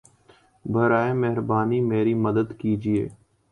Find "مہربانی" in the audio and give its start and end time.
1.21-1.79